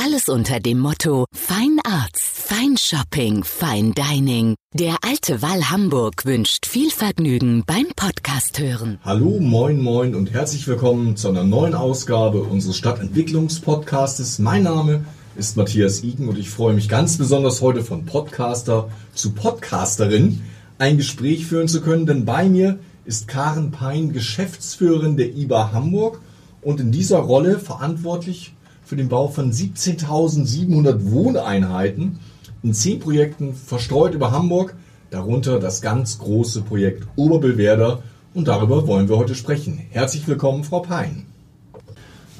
[0.00, 4.54] Alles unter dem Motto Fine Arts, Fine Dining.
[4.72, 9.00] Der alte Wall Hamburg wünscht viel Vergnügen beim Podcast hören.
[9.02, 14.38] Hallo, moin, moin und herzlich willkommen zu einer neuen Ausgabe unseres Stadtentwicklungspodcastes.
[14.38, 15.04] Mein Name
[15.34, 20.42] ist Matthias Iken und ich freue mich ganz besonders heute von Podcaster zu Podcasterin
[20.78, 26.20] ein Gespräch führen zu können, denn bei mir ist Karen Pein, Geschäftsführerin der IBA Hamburg
[26.62, 28.54] und in dieser Rolle verantwortlich
[28.88, 32.20] für den Bau von 17.700 Wohneinheiten
[32.62, 34.76] in zehn Projekten verstreut über Hamburg,
[35.10, 39.78] darunter das ganz große Projekt Oberbillwerder und darüber wollen wir heute sprechen.
[39.90, 41.26] Herzlich willkommen, Frau Pein.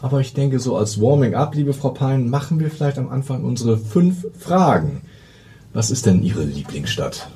[0.00, 3.76] Aber ich denke, so als Warming-up, liebe Frau Pein, machen wir vielleicht am Anfang unsere
[3.76, 5.02] fünf Fragen.
[5.74, 7.28] Was ist denn Ihre Lieblingsstadt?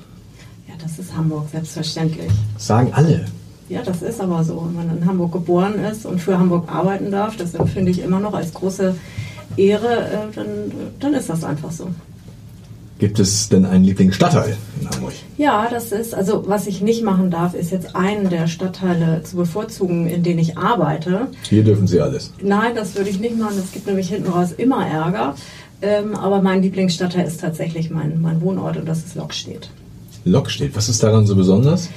[0.67, 2.31] Ja, das ist Hamburg, selbstverständlich.
[2.57, 3.25] Sagen alle.
[3.73, 4.67] Ja, das ist aber so.
[4.67, 8.19] Wenn man in Hamburg geboren ist und für Hamburg arbeiten darf, das empfinde ich immer
[8.19, 8.95] noch als große
[9.57, 10.47] Ehre, äh, dann,
[10.99, 11.87] dann ist das einfach so.
[12.99, 15.13] Gibt es denn einen Lieblingsstadtteil in Hamburg?
[15.37, 19.37] Ja, das ist, also was ich nicht machen darf, ist jetzt einen der Stadtteile zu
[19.37, 21.27] bevorzugen, in denen ich arbeite.
[21.49, 22.31] Hier dürfen Sie alles.
[22.43, 23.57] Nein, das würde ich nicht machen.
[23.57, 25.33] Es gibt nämlich hinten raus immer Ärger.
[25.81, 29.71] Ähm, aber mein Lieblingsstadtteil ist tatsächlich mein, mein Wohnort und das ist Lokstedt.
[30.25, 31.89] Lokstedt, was ist daran so besonders?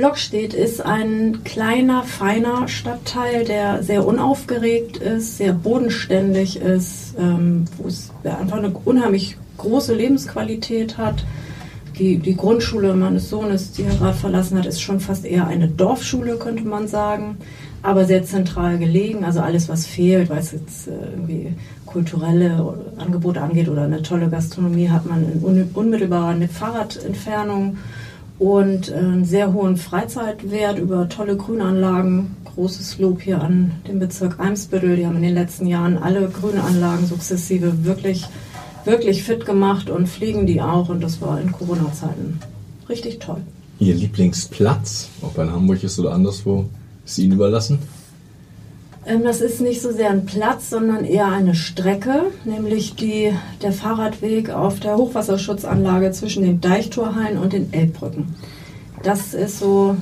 [0.00, 7.86] Lokstedt ist ein kleiner, feiner Stadtteil, der sehr unaufgeregt ist, sehr bodenständig ist, ähm, wo
[7.86, 11.24] es einfach eine unheimlich große Lebensqualität hat.
[11.98, 15.68] Die, die Grundschule meines Sohnes, die er gerade verlassen hat, ist schon fast eher eine
[15.68, 17.36] Dorfschule, könnte man sagen,
[17.82, 19.22] aber sehr zentral gelegen.
[19.24, 21.52] Also alles, was fehlt, weil es jetzt äh, irgendwie
[21.84, 27.76] kulturelle Angebote angeht oder eine tolle Gastronomie, hat man in unmittelbarer Fahrradentfernung
[28.40, 32.36] und einen sehr hohen Freizeitwert über tolle Grünanlagen.
[32.46, 34.96] Großes Lob hier an den Bezirk Eimsbüttel.
[34.96, 38.24] Die haben in den letzten Jahren alle Grünanlagen sukzessive wirklich,
[38.86, 40.88] wirklich fit gemacht und pflegen die auch.
[40.88, 42.40] Und das war in Corona-Zeiten
[42.88, 43.42] richtig toll.
[43.78, 46.64] Ihr Lieblingsplatz, ob in Hamburg ist oder anderswo,
[47.04, 47.78] ist Ihnen überlassen?
[49.06, 53.72] Ähm, das ist nicht so sehr ein Platz, sondern eher eine Strecke, nämlich die, der
[53.72, 58.34] Fahrradweg auf der Hochwasserschutzanlage zwischen den Deichtorhallen und den Elbbrücken.
[59.02, 59.96] Das ist so,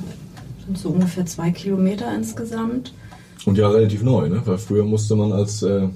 [0.65, 2.93] sind so ungefähr zwei Kilometer insgesamt.
[3.45, 4.41] Und ja, relativ neu, ne?
[4.45, 5.87] weil früher musste man als äh,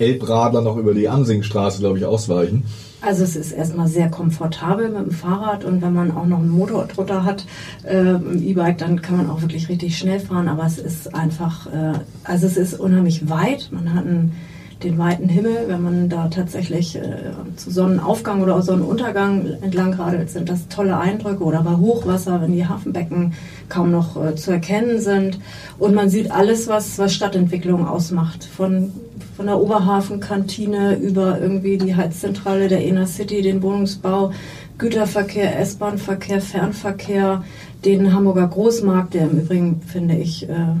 [0.00, 2.64] Elbradler noch über die Amsingstraße, glaube ich, ausweichen.
[3.02, 6.50] Also es ist erstmal sehr komfortabel mit dem Fahrrad und wenn man auch noch einen
[6.50, 7.46] Motor drunter hat
[7.84, 10.48] äh, im E-Bike, dann kann man auch wirklich richtig schnell fahren.
[10.48, 13.70] Aber es ist einfach, äh, also es ist unheimlich weit.
[13.72, 14.32] Man hat einen,
[14.82, 20.48] den weiten Himmel, wenn man da tatsächlich äh, zu Sonnenaufgang oder Sonnenuntergang entlang radelt, sind
[20.48, 21.44] das tolle Eindrücke.
[21.44, 23.34] Oder bei Hochwasser, wenn die Hafenbecken
[23.68, 25.38] kaum noch äh, zu erkennen sind.
[25.78, 28.44] Und man sieht alles, was, was Stadtentwicklung ausmacht.
[28.44, 28.92] Von
[29.40, 34.32] von der Oberhafenkantine über irgendwie die Heizzentrale der Inner City, den Wohnungsbau,
[34.76, 37.42] Güterverkehr, S-Bahn-Verkehr, Fernverkehr,
[37.82, 40.74] den Hamburger Großmarkt, der im Übrigen, finde ich, äh,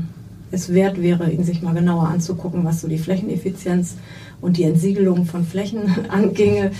[0.50, 3.96] es wert wäre, ihn sich mal genauer anzugucken, was so die Flächeneffizienz
[4.40, 6.72] und die Entsiegelung von Flächen anginge.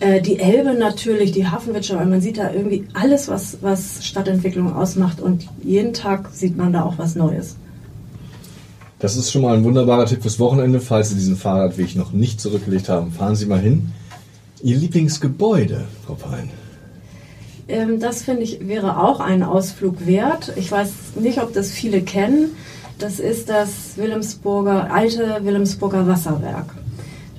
[0.00, 5.20] Äh, die Elbe natürlich, die Hafenwirtschaft, man sieht da irgendwie alles, was, was Stadtentwicklung ausmacht
[5.20, 7.56] und jeden Tag sieht man da auch was Neues.
[9.00, 10.80] Das ist schon mal ein wunderbarer Tipp fürs Wochenende.
[10.80, 13.92] Falls Sie diesen Fahrradweg noch nicht zurückgelegt haben, fahren Sie mal hin.
[14.60, 16.50] Ihr Lieblingsgebäude, Frau Pein?
[17.68, 20.52] Ähm, das finde ich wäre auch ein Ausflug wert.
[20.56, 20.90] Ich weiß
[21.20, 22.56] nicht, ob das viele kennen.
[22.98, 26.74] Das ist das Wilhelmsburger, alte Wilhelmsburger Wasserwerk.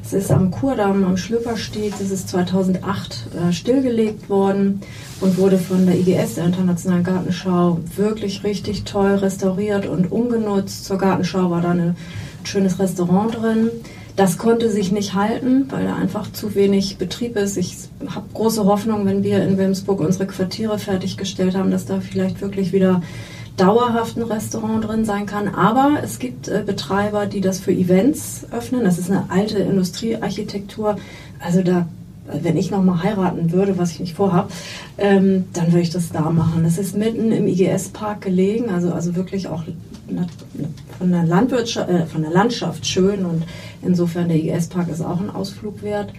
[0.02, 1.94] Das ist am Kurdamm, am Schlöpersteg.
[2.00, 4.82] Das ist 2008 äh, stillgelegt worden
[5.20, 10.86] und wurde von der IGS, der Internationalen Gartenschau, wirklich richtig toll restauriert und umgenutzt.
[10.86, 11.98] Zur Gartenschau war da ein
[12.46, 13.70] schönes Restaurant drin.
[14.16, 17.58] Das konnte sich nicht halten, weil da einfach zu wenig Betrieb ist.
[17.58, 17.76] Ich
[18.08, 22.72] habe große Hoffnung, wenn wir in Wilmsburg unsere Quartiere fertiggestellt haben, dass da vielleicht wirklich
[22.72, 23.02] wieder
[23.60, 25.54] dauerhaft ein Restaurant drin sein kann.
[25.54, 28.84] Aber es gibt äh, Betreiber, die das für Events öffnen.
[28.84, 30.98] Das ist eine alte Industriearchitektur.
[31.40, 31.88] Also da
[32.32, 34.50] wenn ich nochmal heiraten würde, was ich nicht vorhabe,
[34.98, 36.64] ähm, dann würde ich das da machen.
[36.66, 39.64] Es ist mitten im IGS-Park gelegen, also, also wirklich auch
[40.98, 43.44] von der, Landwirtschaft, äh, von der Landschaft schön und
[43.82, 46.14] insofern der IGS-Park ist auch ein Ausflug wert.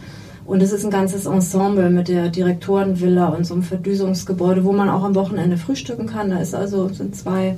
[0.50, 4.88] Und es ist ein ganzes Ensemble mit der Direktorenvilla und so einem Verdüsungsgebäude, wo man
[4.88, 6.30] auch am Wochenende frühstücken kann.
[6.30, 7.56] Da ist also, sind zwei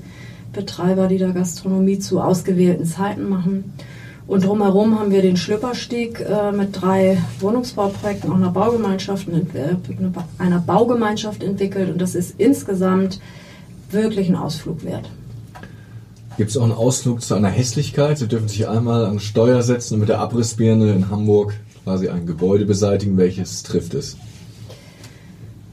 [0.53, 3.73] Betreiber, die da Gastronomie zu ausgewählten Zeiten machen.
[4.27, 9.27] Und drumherum haben wir den Schlüpperstieg äh, mit drei Wohnungsbauprojekten, auch einer Baugemeinschaft,
[10.37, 11.91] einer Baugemeinschaft entwickelt.
[11.91, 13.21] Und das ist insgesamt
[13.91, 15.09] wirklich ein Ausflug wert.
[16.37, 18.19] Gibt es auch einen Ausflug zu einer Hässlichkeit?
[18.19, 21.55] Sie dürfen sich einmal an Steuer setzen und mit der Abrissbirne in Hamburg
[21.85, 23.17] quasi ein Gebäude beseitigen.
[23.17, 24.17] Welches trifft es?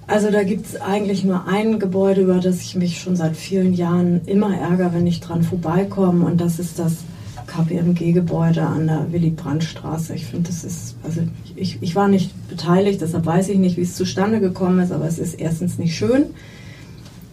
[0.08, 3.74] Also da gibt es eigentlich nur ein Gebäude, über das ich mich schon seit vielen
[3.74, 6.26] Jahren immer ärgere, wenn ich dran vorbeikomme.
[6.26, 7.04] Und das ist das
[7.46, 10.16] KPMG-Gebäude an der Willy-Brandt-Straße.
[10.16, 11.22] Ich finde, das ist, also
[11.56, 15.06] ich, ich war nicht beteiligt, deshalb weiß ich nicht, wie es zustande gekommen ist, aber
[15.06, 16.26] es ist erstens nicht schön.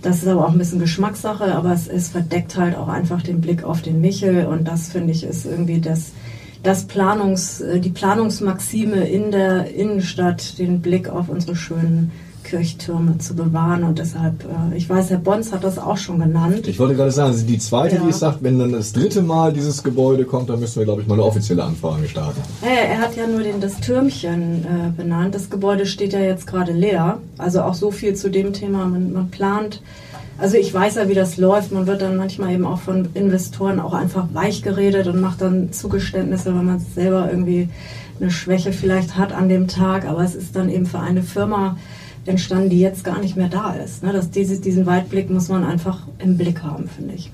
[0.02, 3.40] Das ist aber auch ein bisschen Geschmackssache, aber es, es verdeckt halt auch einfach den
[3.40, 6.12] Blick auf den Michel und das finde ich ist irgendwie das,
[6.66, 12.10] das Planungs, äh, die Planungsmaxime in der Innenstadt, den Blick auf unsere schönen
[12.42, 16.68] Kirchtürme zu bewahren und deshalb, äh, ich weiß, Herr Bons hat das auch schon genannt.
[16.68, 18.02] Ich wollte gerade sagen, die zweite, ja.
[18.02, 21.02] die es sagt, wenn dann das dritte Mal dieses Gebäude kommt, dann müssen wir, glaube
[21.02, 22.40] ich, mal eine offizielle Anfrage starten.
[22.62, 25.34] Äh, er hat ja nur den, das Türmchen äh, benannt.
[25.34, 27.18] Das Gebäude steht ja jetzt gerade leer.
[27.38, 28.86] Also auch so viel zu dem Thema.
[28.86, 29.82] Man, man plant
[30.38, 31.72] also ich weiß ja, wie das läuft.
[31.72, 35.72] Man wird dann manchmal eben auch von Investoren auch einfach weich geredet und macht dann
[35.72, 37.68] Zugeständnisse, wenn man selber irgendwie
[38.20, 40.06] eine Schwäche vielleicht hat an dem Tag.
[40.06, 41.76] Aber es ist dann eben für eine Firma
[42.26, 44.02] entstanden, die jetzt gar nicht mehr da ist.
[44.02, 44.12] Ne?
[44.12, 47.30] Das, diese, diesen Weitblick muss man einfach im Blick haben, finde ich.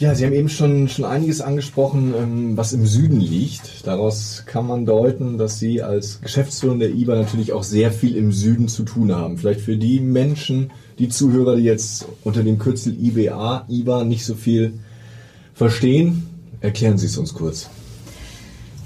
[0.00, 3.86] Ja, Sie haben eben schon, schon einiges angesprochen, ähm, was im Süden liegt.
[3.86, 8.32] Daraus kann man deuten, dass Sie als Geschäftsführer der IBA natürlich auch sehr viel im
[8.32, 9.36] Süden zu tun haben.
[9.36, 10.70] Vielleicht für die Menschen,
[11.00, 14.74] die Zuhörer, die jetzt unter dem Kürzel IBA, IBA nicht so viel
[15.54, 16.28] verstehen,
[16.60, 17.70] erklären Sie es uns kurz.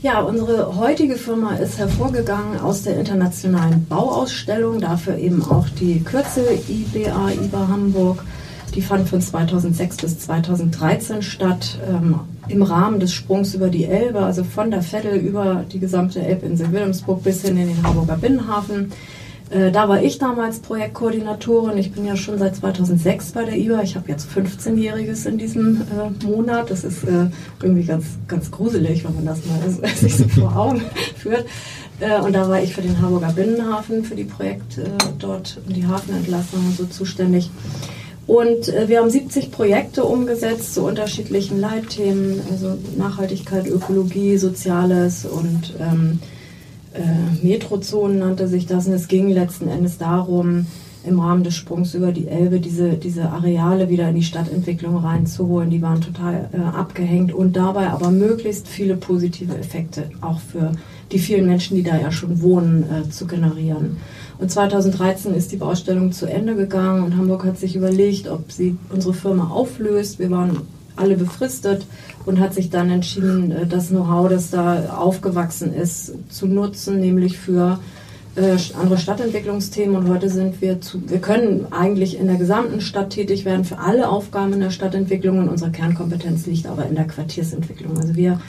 [0.01, 6.47] Ja, unsere heutige Firma ist hervorgegangen aus der internationalen Bauausstellung, dafür eben auch die Kürzel
[6.69, 8.25] IBA, IBA Hamburg.
[8.75, 14.21] Die fand von 2006 bis 2013 statt, ähm, im Rahmen des Sprungs über die Elbe,
[14.21, 18.93] also von der Veddel über die gesamte Elbinsel Wilhelmsburg bis hin in den Hamburger Binnenhafen.
[19.55, 21.79] Äh, da war ich damals Projektkoordinatorin.
[21.79, 23.83] Ich bin ja schon seit 2006 bei der IBA.
[23.83, 26.71] Ich habe jetzt 15-Jähriges in diesem äh, Monat.
[26.71, 27.27] Das ist äh,
[27.63, 30.83] irgendwie ganz, ganz gruselig, wenn man das mal sich so vor Augen
[31.17, 31.47] führt.
[32.01, 34.89] Äh, und da war ich für den Hamburger Binnenhafen, für die Projekte äh,
[35.21, 37.51] dort und die Hafenentlassung so zuständig.
[38.27, 45.75] Und äh, wir haben 70 Projekte umgesetzt zu unterschiedlichen Leitthemen, also Nachhaltigkeit, Ökologie, Soziales und
[45.79, 46.19] ähm,
[46.95, 48.87] äh, Metrozonen nannte sich das.
[48.87, 50.67] Und es ging letzten Endes darum,
[51.07, 55.71] im Rahmen des Sprungs über die Elbe diese, diese Areale wieder in die Stadtentwicklung reinzuholen.
[55.71, 60.73] Die waren total äh, abgehängt und dabei aber möglichst viele positive Effekte auch für
[61.13, 63.99] die vielen Menschen, die da ja schon wohnen, äh, zu generieren.
[64.39, 68.77] Und 2013 ist die Baustellung zu Ende gegangen und Hamburg hat sich überlegt, ob sie
[68.91, 70.19] unsere Firma auflöst.
[70.19, 70.63] Wir waren
[70.97, 71.87] alle befristet
[72.27, 77.39] und hat sich dann entschieden, äh, das Know-how, das da aufgewachsen ist, zu nutzen, nämlich
[77.39, 77.79] für
[78.37, 79.97] äh, andere Stadtentwicklungsthemen.
[79.97, 83.79] Und heute sind wir zu, wir können eigentlich in der gesamten Stadt tätig werden für
[83.79, 87.97] alle Aufgaben in der Stadtentwicklung und unsere Kernkompetenz liegt aber in der Quartiersentwicklung.
[87.97, 88.41] Also wir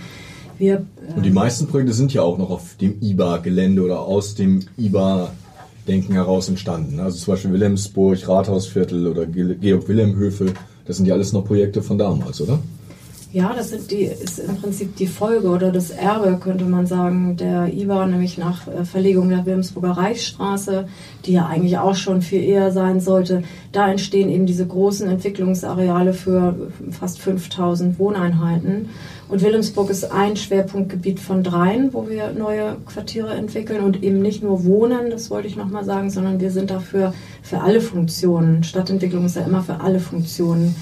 [0.57, 4.35] wir, äh und die meisten Projekte sind ja auch noch auf dem IBA-Gelände oder aus
[4.35, 6.99] dem IBA-Denken heraus entstanden.
[6.99, 10.53] Also zum Beispiel Wilhelmsburg, Rathausviertel oder Georg-Wilhelm-Höfe
[10.85, 12.59] das sind ja alles noch Projekte von damals, oder?
[13.35, 17.67] Ja, das die, ist im Prinzip die Folge oder das Erbe, könnte man sagen, der
[17.67, 20.87] IBA, nämlich nach äh, Verlegung der Wilhelmsburger Reichsstraße,
[21.25, 23.43] die ja eigentlich auch schon viel eher sein sollte.
[23.73, 28.87] Da entstehen eben diese großen Entwicklungsareale für fast 5000 Wohneinheiten.
[29.27, 34.43] Und Wilhelmsburg ist ein Schwerpunktgebiet von dreien, wo wir neue Quartiere entwickeln und eben nicht
[34.43, 37.13] nur wohnen, das wollte ich nochmal sagen, sondern wir sind dafür
[37.43, 38.63] für alle Funktionen.
[38.63, 40.73] Stadtentwicklung ist ja immer für alle Funktionen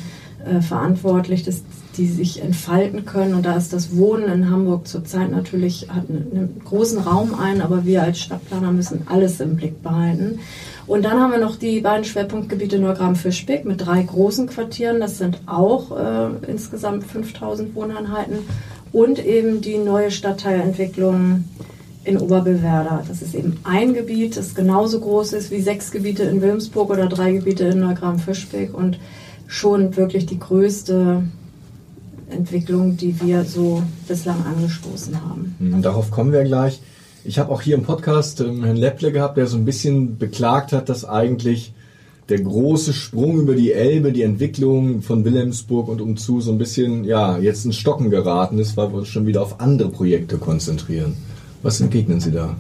[0.45, 1.63] äh, verantwortlich, dass
[1.97, 3.33] die sich entfalten können.
[3.33, 7.85] Und da ist das Wohnen in Hamburg zurzeit natürlich, hat einen, großen Raum ein, aber
[7.85, 10.39] wir als Stadtplaner müssen alles im Blick behalten.
[10.85, 14.99] Und dann haben wir noch die beiden Schwerpunktgebiete Neugraben-Fischbeck mit drei großen Quartieren.
[14.99, 18.39] Das sind auch äh, insgesamt 5000 Wohneinheiten.
[18.91, 21.45] Und eben die neue Stadtteilentwicklung
[22.03, 23.03] in Oberbillwerder.
[23.07, 27.07] Das ist eben ein Gebiet, das genauso groß ist wie sechs Gebiete in Wilmsburg oder
[27.07, 28.99] drei Gebiete in Neugraben-Fischbeck und
[29.53, 31.21] schon wirklich die größte
[32.27, 35.55] Entwicklung, die wir so bislang angestoßen haben.
[35.59, 36.81] Und darauf kommen wir gleich.
[37.23, 40.73] Ich habe auch hier im Podcast ähm, Herrn Lepple gehabt, der so ein bisschen beklagt
[40.73, 41.73] hat, dass eigentlich
[42.29, 47.03] der große Sprung über die Elbe, die Entwicklung von Wilhelmsburg und umzu so ein bisschen,
[47.03, 51.13] ja, jetzt ins Stocken geraten ist, weil wir uns schon wieder auf andere Projekte konzentrieren.
[51.61, 52.55] Was entgegnen Sie da?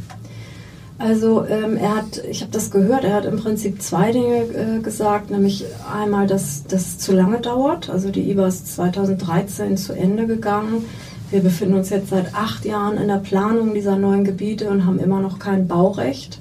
[1.03, 4.79] Also ähm, er hat, ich habe das gehört, er hat im Prinzip zwei Dinge äh,
[4.81, 7.89] gesagt, nämlich einmal, dass das zu lange dauert.
[7.89, 10.85] Also die IBA ist 2013 zu Ende gegangen.
[11.29, 14.97] Wir befinden uns jetzt seit acht Jahren in der Planung dieser neuen Gebiete und haben
[14.97, 16.39] immer noch kein Baurecht.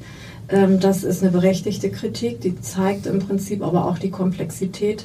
[0.49, 5.04] Ähm, das ist eine berechtigte Kritik, die zeigt im Prinzip aber auch die Komplexität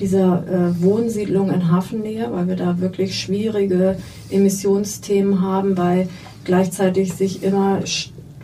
[0.00, 3.96] dieser äh, Wohnsiedlung in Hafennähe, weil wir da wirklich schwierige
[4.28, 6.08] Emissionsthemen haben, bei
[6.42, 7.86] gleichzeitig sich immer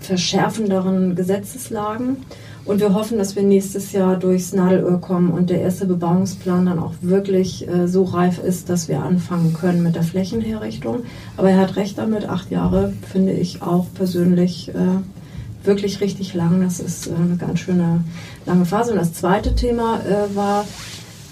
[0.05, 2.19] verschärfenderen Gesetzeslagen.
[2.65, 6.79] Und wir hoffen, dass wir nächstes Jahr durchs Nadelöhr kommen und der erste Bebauungsplan dann
[6.79, 11.01] auch wirklich äh, so reif ist, dass wir anfangen können mit der Flächenherrichtung.
[11.37, 16.63] Aber er hat recht damit, acht Jahre finde ich auch persönlich äh, wirklich richtig lang.
[16.63, 18.03] Das ist äh, eine ganz schöne
[18.47, 18.93] lange Phase.
[18.93, 20.65] Und das zweite Thema äh, war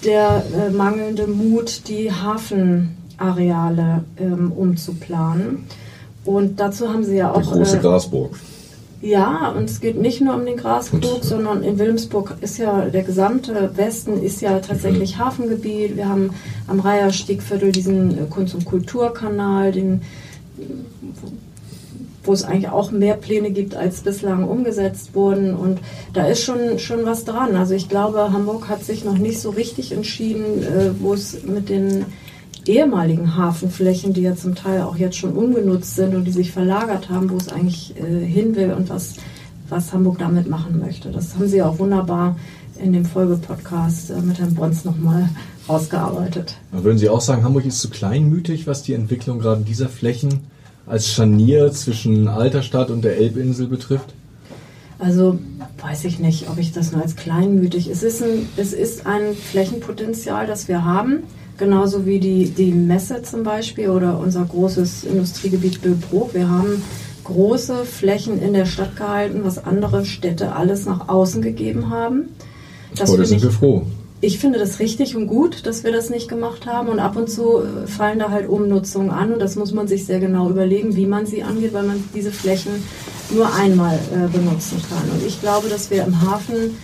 [0.05, 5.64] der äh, mangelnde Mut, die Hafenareale ähm, umzuplanen.
[6.25, 7.41] Und dazu haben sie ja auch.
[7.41, 8.38] Die große äh, Grasburg.
[9.02, 13.02] Ja, und es geht nicht nur um den Grasburg, sondern in Wilhelmsburg ist ja der
[13.02, 15.25] gesamte Westen ist ja tatsächlich mhm.
[15.25, 15.97] Hafengebiet.
[15.97, 16.30] Wir haben
[16.68, 20.02] am Reiherstiegviertel diesen äh, Kunst- und Kulturkanal, den,
[22.23, 25.56] wo es eigentlich auch mehr Pläne gibt, als bislang umgesetzt wurden.
[25.56, 25.80] Und
[26.12, 27.56] da ist schon, schon was dran.
[27.56, 31.68] Also ich glaube, Hamburg hat sich noch nicht so richtig entschieden, äh, wo es mit
[31.68, 32.06] den
[32.66, 37.09] ehemaligen Hafenflächen, die ja zum Teil auch jetzt schon ungenutzt sind und die sich verlagert
[37.11, 39.14] haben, wo es eigentlich äh, hin will und was,
[39.69, 41.11] was Hamburg damit machen möchte.
[41.11, 42.37] Das haben Sie auch wunderbar
[42.83, 45.28] in dem Folgepodcast äh, mit Herrn Bons nochmal
[45.69, 46.57] rausgearbeitet.
[46.73, 50.40] Würden Sie auch sagen, Hamburg ist zu kleinmütig, was die Entwicklung gerade dieser Flächen
[50.87, 54.14] als Scharnier zwischen Alterstadt und der Elbinsel betrifft?
[54.99, 55.38] Also
[55.81, 57.88] weiß ich nicht, ob ich das nur als kleinmütig.
[57.88, 61.25] Es ist ein, es ist ein Flächenpotenzial, das wir haben.
[61.59, 66.35] Genauso wie die, die Messe zum Beispiel oder unser großes Industriegebiet Billbrook.
[66.35, 66.82] Wir haben
[67.25, 72.30] große Flächen in der Stadt gehalten, was andere Städte alles nach außen gegeben haben.
[72.97, 73.82] Das oh, da sind wir froh.
[74.21, 76.88] Ich finde das richtig und gut, dass wir das nicht gemacht haben.
[76.88, 79.32] Und ab und zu äh, fallen da halt Umnutzungen an.
[79.32, 82.30] Und das muss man sich sehr genau überlegen, wie man sie angeht, weil man diese
[82.30, 82.73] Flächen
[83.35, 85.11] nur einmal äh, benutzen kann.
[85.11, 86.76] Und ich glaube, dass wir im Hafen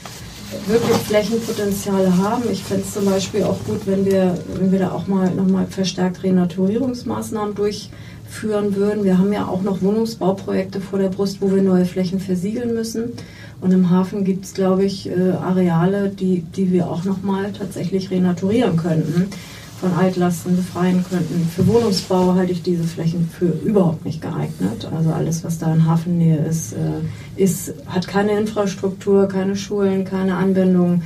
[0.67, 2.45] wirklich Flächenpotenziale haben.
[2.51, 5.67] Ich fände es zum Beispiel auch gut, wenn wir, wenn wir da auch mal nochmal
[5.67, 9.05] verstärkt Renaturierungsmaßnahmen durchführen würden.
[9.05, 13.13] Wir haben ja auch noch Wohnungsbauprojekte vor der Brust, wo wir neue Flächen versiegeln müssen.
[13.61, 18.11] Und im Hafen gibt es, glaube ich, äh, Areale, die, die wir auch nochmal tatsächlich
[18.11, 19.31] renaturieren könnten
[19.81, 21.49] von Altlasten befreien könnten.
[21.55, 24.89] Für Wohnungsbau halte ich diese Flächen für überhaupt nicht geeignet.
[24.95, 27.01] Also alles, was da in Hafennähe ist, äh,
[27.37, 31.03] ist hat keine Infrastruktur, keine Schulen, keine Anwendung.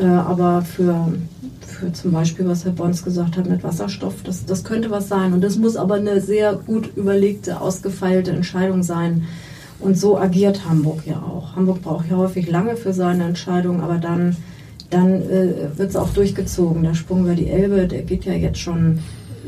[0.00, 1.12] Äh, aber für,
[1.60, 5.34] für zum Beispiel, was Herr Bons gesagt hat mit Wasserstoff, das, das könnte was sein.
[5.34, 9.26] Und das muss aber eine sehr gut überlegte, ausgefeilte Entscheidung sein.
[9.80, 11.56] Und so agiert Hamburg ja auch.
[11.56, 14.34] Hamburg braucht ja häufig lange für seine Entscheidung, aber dann
[14.90, 16.82] dann äh, wird es auch durchgezogen.
[16.82, 19.00] Der Sprung über die Elbe, der geht ja jetzt schon,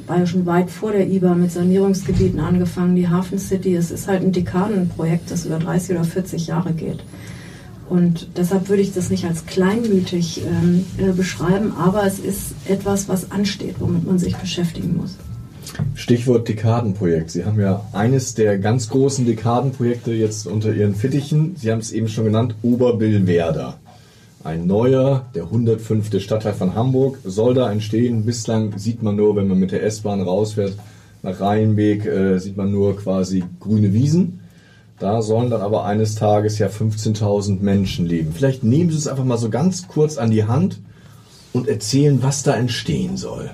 [0.07, 2.97] war ja schon weit vor der IBA mit Sanierungsgebieten angefangen.
[2.97, 6.99] Die Hafen City, es ist halt ein Dekadenprojekt, das über 30 oder 40 Jahre geht.
[7.89, 13.09] Und deshalb würde ich das nicht als kleinmütig ähm, äh, beschreiben, aber es ist etwas,
[13.09, 15.17] was ansteht, womit man sich beschäftigen muss.
[15.95, 17.31] Stichwort Dekadenprojekt.
[17.31, 21.55] Sie haben ja eines der ganz großen Dekadenprojekte jetzt unter Ihren Fittichen.
[21.57, 23.79] Sie haben es eben schon genannt, Oberbillwerder.
[24.47, 26.23] Ein neuer, der 105.
[26.23, 28.25] Stadtteil von Hamburg soll da entstehen.
[28.25, 30.75] Bislang sieht man nur, wenn man mit der S-Bahn rausfährt
[31.25, 34.39] nach Rheinbeek, äh, sieht man nur quasi grüne Wiesen.
[35.01, 38.31] Da sollen dann aber eines Tages ja 15.000 Menschen leben.
[38.33, 40.79] Vielleicht nehmen Sie es einfach mal so ganz kurz an die Hand
[41.53, 43.51] und erzählen, was da entstehen soll.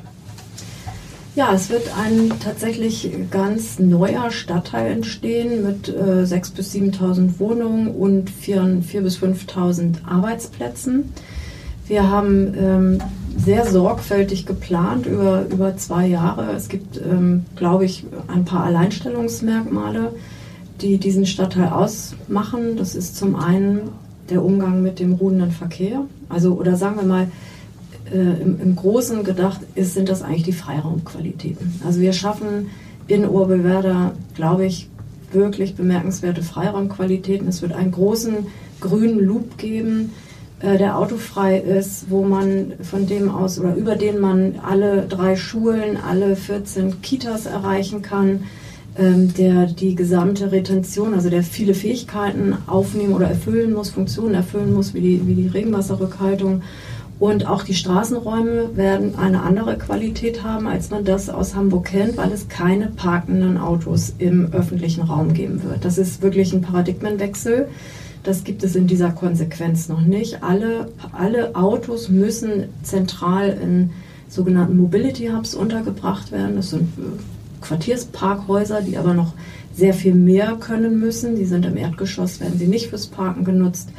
[1.34, 7.88] Ja, es wird ein tatsächlich ganz neuer Stadtteil entstehen mit äh, 6.000 bis 7.000 Wohnungen
[7.88, 11.10] und 4.000 bis 5.000 Arbeitsplätzen.
[11.88, 12.98] Wir haben ähm,
[13.38, 16.52] sehr sorgfältig geplant über, über zwei Jahre.
[16.52, 20.12] Es gibt, ähm, glaube ich, ein paar Alleinstellungsmerkmale,
[20.82, 22.76] die diesen Stadtteil ausmachen.
[22.76, 23.88] Das ist zum einen
[24.28, 26.04] der Umgang mit dem ruhenden Verkehr.
[26.28, 27.28] Also, oder sagen wir mal,
[28.14, 31.80] im, im, Großen gedacht ist, sind das eigentlich die Freiraumqualitäten.
[31.84, 32.68] Also wir schaffen
[33.06, 34.88] in Urbelwerder, glaube ich,
[35.32, 37.48] wirklich bemerkenswerte Freiraumqualitäten.
[37.48, 38.46] Es wird einen großen
[38.80, 40.12] grünen Loop geben,
[40.60, 45.36] äh, der autofrei ist, wo man von dem aus oder über den man alle drei
[45.36, 48.44] Schulen, alle 14 Kitas erreichen kann,
[48.96, 54.74] ähm, der die gesamte Retention, also der viele Fähigkeiten aufnehmen oder erfüllen muss, Funktionen erfüllen
[54.74, 56.62] muss, wie die, wie die Regenwasserrückhaltung
[57.22, 62.16] Und auch die Straßenräume werden eine andere Qualität haben, als man das aus Hamburg kennt,
[62.16, 65.84] weil es keine parkenden Autos im öffentlichen Raum geben wird.
[65.84, 67.68] Das ist wirklich ein Paradigmenwechsel.
[68.24, 70.42] Das gibt es in dieser Konsequenz noch nicht.
[70.42, 73.90] Alle, alle Autos müssen zentral in
[74.28, 76.56] sogenannten Mobility Hubs untergebracht werden.
[76.56, 77.02] Das sind äh,
[77.60, 79.34] Quartiersparkhäuser, die aber noch
[79.72, 81.36] sehr viel mehr können müssen.
[81.36, 83.90] Die sind im Erdgeschoss, werden sie nicht fürs Parken genutzt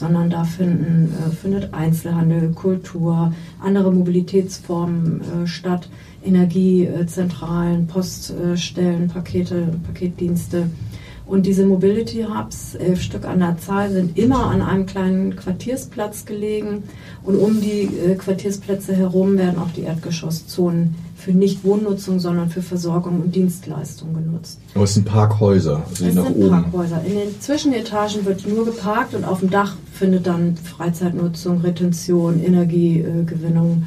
[0.00, 5.88] sondern da finden, äh, findet Einzelhandel, Kultur, andere Mobilitätsformen äh, statt,
[6.24, 10.68] Energiezentralen, Poststellen, Pakete, Paketdienste.
[11.30, 16.24] Und diese Mobility Hubs, elf Stück an der Zahl, sind immer an einem kleinen Quartiersplatz
[16.24, 16.82] gelegen.
[17.22, 22.62] Und um die äh, Quartiersplätze herum werden auch die Erdgeschosszonen für nicht Wohnnutzung, sondern für
[22.62, 24.58] Versorgung und Dienstleistung genutzt.
[24.74, 26.50] Aber es sind Parkhäuser, also es nach sind oben.
[26.50, 27.00] Parkhäuser.
[27.06, 33.84] In den Zwischenetagen wird nur geparkt und auf dem Dach findet dann Freizeitnutzung, Retention, Energiegewinnung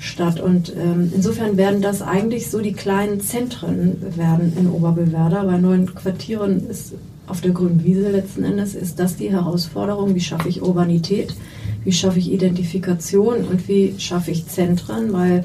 [0.00, 0.40] statt.
[0.40, 5.44] Und ähm, insofern werden das eigentlich so die kleinen Zentren werden in Oberbillwerder.
[5.44, 6.94] Bei neuen Quartieren ist
[7.26, 10.14] auf der grünen Wiese letzten Endes ist das die Herausforderung.
[10.14, 11.34] Wie schaffe ich Urbanität?
[11.84, 13.44] Wie schaffe ich Identifikation?
[13.44, 15.12] Und wie schaffe ich Zentren?
[15.12, 15.44] Weil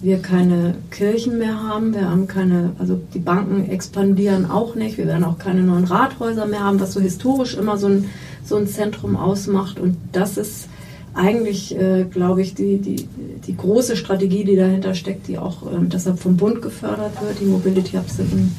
[0.00, 5.06] wir keine Kirchen mehr haben, wir haben keine, also die Banken expandieren auch nicht, wir
[5.06, 8.10] werden auch keine neuen Rathäuser mehr haben, was so historisch immer so ein,
[8.44, 9.80] so ein Zentrum ausmacht.
[9.80, 10.68] Und das ist
[11.14, 13.08] eigentlich, äh, glaube ich, die, die,
[13.46, 17.40] die große Strategie, die dahinter steckt, die auch äh, deshalb vom Bund gefördert wird.
[17.40, 18.56] Die Mobility Hubs sind ein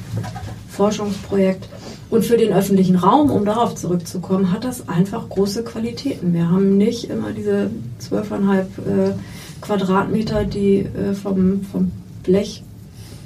[0.70, 1.68] Forschungsprojekt.
[2.10, 6.34] Und für den öffentlichen Raum, um darauf zurückzukommen, hat das einfach große Qualitäten.
[6.34, 9.14] Wir haben nicht immer diese zwölfeinhalb äh,
[9.62, 11.92] Quadratmeter, die äh, vom, vom
[12.24, 12.64] Blech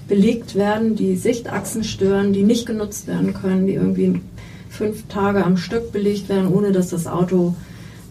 [0.08, 4.22] belegt werden, die Sichtachsen stören, die nicht genutzt werden können, die irgendwie
[4.70, 7.54] fünf Tage am Stück belegt werden, ohne dass das Auto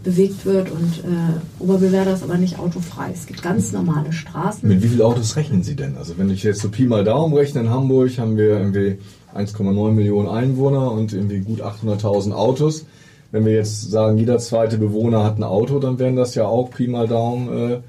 [0.08, 0.70] bewegt wird.
[0.70, 3.10] Und äh, Oberbewerder ist aber nicht autofrei.
[3.12, 4.66] Es gibt ganz normale Straßen.
[4.66, 5.96] Mit wie vielen Autos rechnen Sie denn?
[5.98, 8.98] Also wenn ich jetzt so Pi mal Daumen rechne, in Hamburg haben wir irgendwie
[9.34, 12.86] 1,9 Millionen Einwohner und irgendwie gut 800.000 Autos.
[13.32, 16.70] Wenn wir jetzt sagen, jeder zweite Bewohner hat ein Auto, dann wären das ja auch
[16.70, 17.80] Pi mal Daumen äh,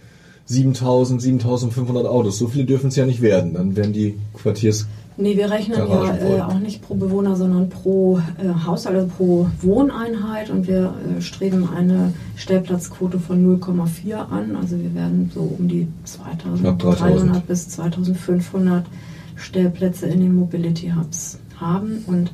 [0.45, 2.38] 7000, 7500 Autos.
[2.38, 3.53] So viele dürfen es ja nicht werden.
[3.53, 4.88] Dann werden die Quartiers.
[5.21, 9.47] Nee, wir rechnen ja äh, auch nicht pro Bewohner, sondern pro äh, Haushalt, also pro
[9.62, 10.49] Wohneinheit.
[10.49, 14.55] Und wir äh, streben eine Stellplatzquote von 0,4 an.
[14.55, 18.86] Also wir werden so um die 2300 bis 2500
[19.36, 22.01] Stellplätze in den Mobility Hubs haben.
[22.08, 22.32] Und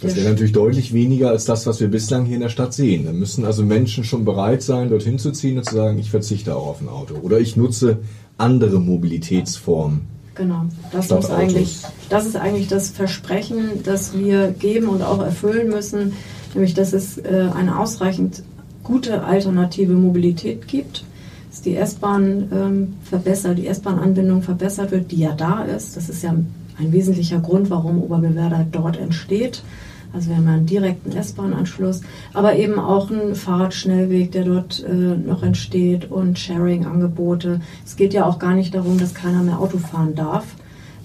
[0.00, 3.06] das wäre natürlich deutlich weniger als das, was wir bislang hier in der Stadt sehen.
[3.06, 6.54] Da müssen also Menschen schon bereit sein, dorthin zu ziehen und zu sagen, ich verzichte
[6.54, 7.14] auch auf ein Auto.
[7.14, 8.00] Oder ich nutze
[8.36, 10.17] andere Mobilitätsformen.
[10.38, 15.68] Genau, das, muss eigentlich, das ist eigentlich das Versprechen, das wir geben und auch erfüllen
[15.68, 16.12] müssen,
[16.54, 18.44] nämlich dass es äh, eine ausreichend
[18.84, 21.04] gute alternative Mobilität gibt,
[21.50, 25.96] dass die S-Bahn ähm, verbessert, die S-Bahn-Anbindung verbessert wird, die ja da ist.
[25.96, 29.64] Das ist ja ein wesentlicher Grund, warum Oberbewerder dort entsteht.
[30.12, 32.00] Also wir haben einen direkten S-Bahn-Anschluss,
[32.32, 37.60] aber eben auch einen Fahrradschnellweg, der dort äh, noch entsteht und Sharing-Angebote.
[37.84, 40.44] Es geht ja auch gar nicht darum, dass keiner mehr Auto fahren darf.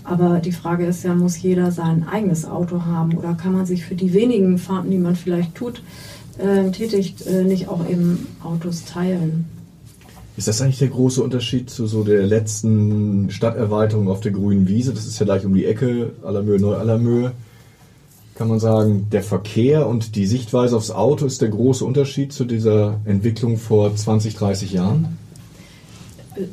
[0.05, 3.85] Aber die Frage ist ja, muss jeder sein eigenes Auto haben oder kann man sich
[3.85, 5.81] für die wenigen Fahrten, die man vielleicht tut,
[6.37, 9.45] äh, tätigt, äh, nicht auch eben Autos teilen?
[10.35, 14.93] Ist das eigentlich der große Unterschied zu so der letzten Stadterweiterung auf der grünen Wiese?
[14.93, 17.33] Das ist ja gleich um die Ecke, Allermöhe, Neu-Allermöhe
[18.35, 22.45] kann man sagen, der Verkehr und die Sichtweise aufs Auto ist der große Unterschied zu
[22.45, 25.17] dieser Entwicklung vor 20, 30 Jahren?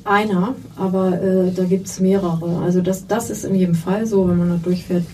[0.05, 2.59] Einer, aber äh, da gibt es mehrere.
[2.63, 5.05] Also das, das ist in jedem Fall so, wenn man da durchfährt.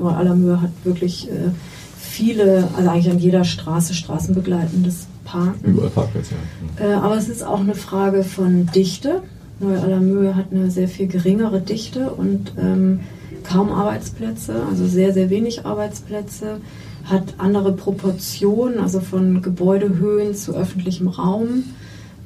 [0.00, 1.50] Aller Mühe hat wirklich äh,
[1.98, 5.72] viele, also eigentlich an jeder Straße straßenbegleitendes Parken.
[5.72, 6.34] Überall Parkplätze,
[6.78, 6.86] ja.
[6.86, 9.22] Äh, aber es ist auch eine Frage von Dichte.
[9.58, 13.00] Neu-Allermöhe hat eine sehr viel geringere Dichte und ähm,
[13.44, 16.60] kaum Arbeitsplätze, also sehr, sehr wenig Arbeitsplätze,
[17.04, 21.64] hat andere Proportionen, also von Gebäudehöhen zu öffentlichem Raum.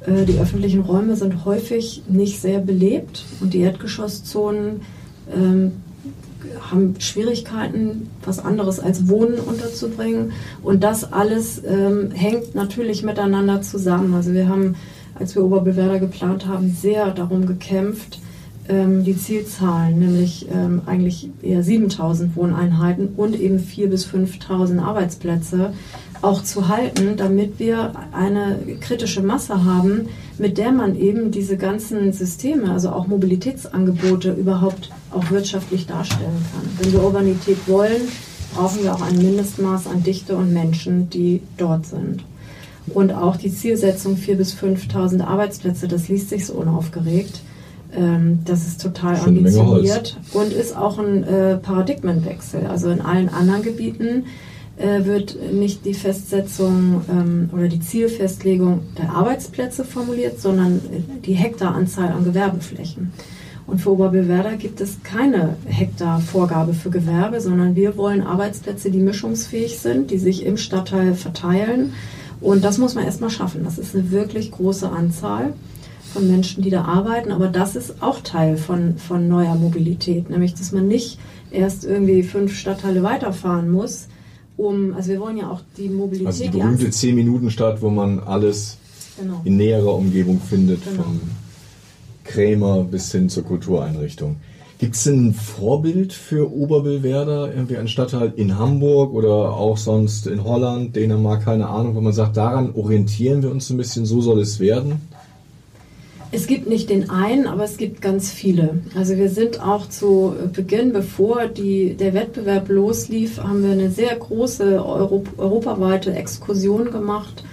[0.05, 4.81] Äh, die öffentlichen Räume sind häufig nicht sehr belebt und die Erdgeschosszonen
[5.33, 5.71] ähm,
[6.71, 10.33] haben Schwierigkeiten, was anderes als Wohnen unterzubringen.
[10.63, 14.13] Und das alles ähm, hängt natürlich miteinander zusammen.
[14.13, 14.75] Also wir haben,
[15.15, 18.19] als wir Oberbewerder geplant haben, sehr darum gekämpft,
[18.67, 25.73] ähm, die Zielzahlen, nämlich ähm, eigentlich eher 7000 Wohneinheiten und eben 4.000 bis 5.000 Arbeitsplätze
[26.21, 32.11] auch zu halten, damit wir eine kritische Masse haben, mit der man eben diese ganzen
[32.13, 36.69] Systeme, also auch Mobilitätsangebote überhaupt auch wirtschaftlich darstellen kann.
[36.79, 38.01] Wenn wir Urbanität wollen,
[38.55, 42.23] brauchen wir auch ein Mindestmaß an Dichte und Menschen, die dort sind.
[42.87, 47.41] Und auch die Zielsetzung 4.000 bis 5.000 Arbeitsplätze, das liest sich so unaufgeregt.
[47.93, 52.65] Ähm, das ist total Schon ambitioniert und ist auch ein äh, Paradigmenwechsel.
[52.67, 54.25] Also in allen anderen Gebieten
[54.77, 60.81] äh, wird nicht die Festsetzung ähm, oder die Zielfestlegung der Arbeitsplätze formuliert, sondern
[61.25, 63.13] die Hektaranzahl an Gewerbeflächen.
[63.67, 69.79] Und für Oberbillwerder gibt es keine Hektarvorgabe für Gewerbe, sondern wir wollen Arbeitsplätze, die mischungsfähig
[69.79, 71.93] sind, die sich im Stadtteil verteilen.
[72.41, 73.63] Und das muss man erstmal schaffen.
[73.63, 75.53] Das ist eine wirklich große Anzahl
[76.15, 77.31] von Menschen, die da arbeiten.
[77.31, 81.19] Aber das ist auch Teil von, von neuer Mobilität, nämlich dass man nicht
[81.51, 84.07] erst irgendwie fünf Stadtteile weiterfahren muss,
[84.57, 86.27] um, also wir wollen ja auch die Mobilität.
[86.27, 88.77] Also die berühmte 10-Minuten-Stadt, wo man alles
[89.19, 89.41] genau.
[89.43, 91.03] in näherer Umgebung findet, genau.
[91.03, 91.19] vom
[92.23, 94.37] Krämer bis hin zur Kultureinrichtung.
[94.77, 100.43] Gibt es ein Vorbild für Oberbillwerder, irgendwie ein Stadtteil in Hamburg oder auch sonst in
[100.43, 104.39] Holland, Dänemark, keine Ahnung, wo man sagt, daran orientieren wir uns ein bisschen, so soll
[104.39, 105.01] es werden?
[106.31, 108.81] Es gibt nicht den einen, aber es gibt ganz viele.
[108.95, 114.15] Also wir sind auch zu Beginn, bevor die, der Wettbewerb loslief, haben wir eine sehr
[114.15, 117.43] große Europ europaweite Exkursion gemacht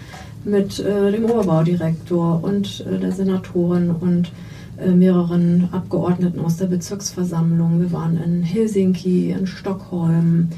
[0.44, 4.32] mit äh, dem Oberbaudirektor und äh, der Senatorin und
[4.78, 7.80] äh, mehreren Abgeordneten aus der Bezirksversammlung.
[7.80, 10.48] Wir waren in Helsinki, in Stockholm,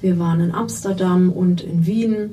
[0.00, 2.30] wir waren in Amsterdam und in Wien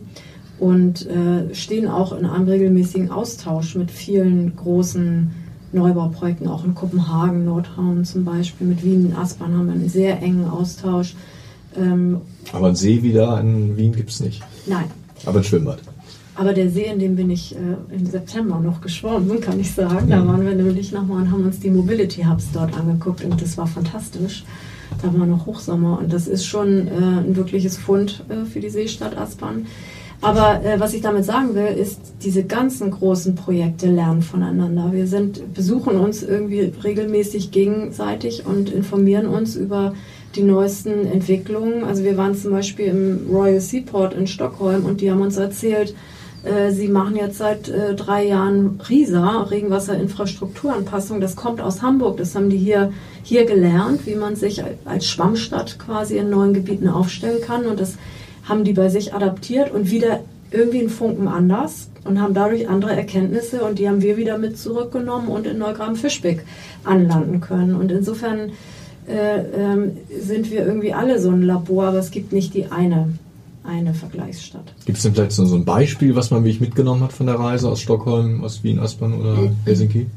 [0.61, 5.31] und äh, stehen auch in einem regelmäßigen Austausch mit vielen großen
[5.71, 10.47] Neubauprojekten, auch in Kopenhagen, Nordhorn zum Beispiel, mit Wien, Aspern haben wir einen sehr engen
[10.47, 11.15] Austausch.
[11.75, 12.21] Ähm,
[12.53, 14.43] Aber ein See wie da in Wien gibt es nicht?
[14.67, 14.85] Nein.
[15.25, 15.79] Aber ein Schwimmbad?
[16.35, 20.11] Aber der See, in dem bin ich äh, im September noch geschwommen, kann ich sagen.
[20.11, 23.57] Da waren wir nämlich nochmal und haben uns die Mobility Hubs dort angeguckt und das
[23.57, 24.43] war fantastisch.
[25.01, 28.69] Da war noch Hochsommer und das ist schon äh, ein wirkliches Fund äh, für die
[28.69, 29.65] Seestadt Aspern.
[30.21, 34.91] Aber äh, was ich damit sagen will, ist, diese ganzen großen Projekte lernen voneinander.
[34.91, 39.95] Wir sind, besuchen uns irgendwie regelmäßig gegenseitig und informieren uns über
[40.35, 41.83] die neuesten Entwicklungen.
[41.83, 45.95] Also wir waren zum Beispiel im Royal Seaport in Stockholm und die haben uns erzählt,
[46.43, 51.19] äh, sie machen jetzt seit äh, drei Jahren RISA, Regenwasserinfrastrukturanpassung.
[51.19, 52.17] Das kommt aus Hamburg.
[52.17, 56.89] Das haben die hier, hier gelernt, wie man sich als Schwammstadt quasi in neuen Gebieten
[56.89, 57.65] aufstellen kann.
[57.65, 57.97] Und das
[58.51, 60.19] haben die bei sich adaptiert und wieder
[60.51, 64.57] irgendwie einen Funken anders und haben dadurch andere Erkenntnisse und die haben wir wieder mit
[64.57, 66.43] zurückgenommen und in Neugraben-Fischbeck
[66.83, 67.75] anlanden können.
[67.75, 68.51] Und insofern
[69.07, 73.13] äh, äh, sind wir irgendwie alle so ein Labor, aber es gibt nicht die eine,
[73.63, 74.73] eine Vergleichsstadt.
[74.85, 77.69] Gibt es denn vielleicht so ein Beispiel, was man wirklich mitgenommen hat von der Reise
[77.69, 79.55] aus Stockholm, aus Wien, Aspern oder mhm.
[79.63, 80.07] Helsinki?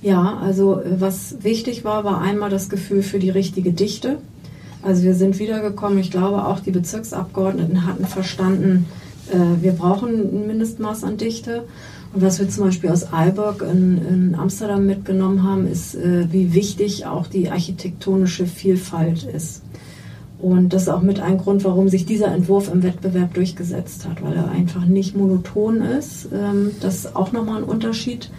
[0.00, 4.16] Ja, also äh, was wichtig war, war einmal das Gefühl für die richtige Dichte.
[4.82, 5.98] Also wir sind wiedergekommen.
[5.98, 8.86] Ich glaube, auch die Bezirksabgeordneten hatten verstanden,
[9.30, 11.64] äh, wir brauchen ein Mindestmaß an Dichte.
[12.12, 16.54] Und was wir zum Beispiel aus Aalborg in, in Amsterdam mitgenommen haben, ist, äh, wie
[16.54, 19.62] wichtig auch die architektonische Vielfalt ist.
[20.40, 24.22] Und das ist auch mit ein Grund, warum sich dieser Entwurf im Wettbewerb durchgesetzt hat,
[24.22, 26.28] weil er einfach nicht monoton ist.
[26.32, 28.30] Ähm, das ist auch nochmal ein Unterschied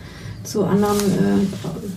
[0.44, 1.46] zu anderen äh,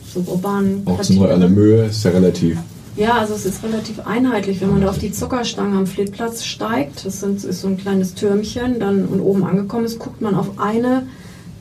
[0.07, 2.59] so urbanen Auch zum Beispiel an Möhe ist ja relativ
[2.97, 4.61] ja, also es ist relativ einheitlich.
[4.61, 8.79] Wenn man da auf die Zuckerstange am Fleetplatz steigt, das ist so ein kleines Türmchen,
[8.79, 11.07] dann und oben angekommen ist, guckt man auf eine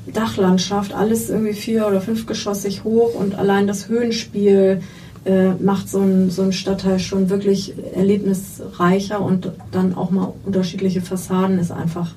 [0.06, 4.82] Dachlandschaft, alles irgendwie vier- oder fünfgeschossig hoch und allein das Höhenspiel
[5.26, 11.58] äh, macht so ein, so Stadtteil schon wirklich erlebnisreicher und dann auch mal unterschiedliche Fassaden
[11.60, 12.12] ist einfach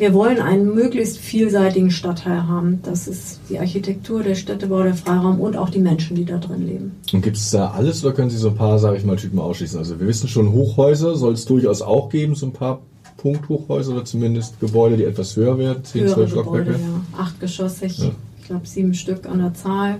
[0.00, 2.80] wir wollen einen möglichst vielseitigen Stadtteil haben.
[2.82, 6.66] Das ist die Architektur, der Städtebau, der Freiraum und auch die Menschen, die da drin
[6.66, 6.92] leben.
[7.12, 9.38] Und gibt es da alles oder können Sie so ein paar, sage ich mal, Typen
[9.38, 9.78] ausschließen?
[9.78, 12.80] Also wir wissen schon, Hochhäuser soll es durchaus auch geben, so ein paar
[13.18, 16.72] Punkthochhäuser oder zumindest Gebäude, die etwas höher werden, 10, 12 Stockwerke.
[16.72, 16.78] Ja.
[17.18, 18.10] Achtgeschossig, ja.
[18.40, 19.98] ich glaube sieben Stück an der Zahl.